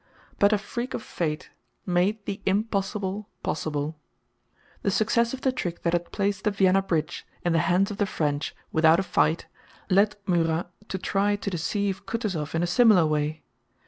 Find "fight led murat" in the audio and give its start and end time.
9.03-10.71